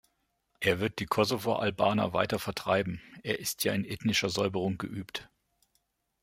[0.61, 5.29] Er wird die Kosovo-Albaner weiter vertreiben, er ist ja in ethnischer Säuberung geübt.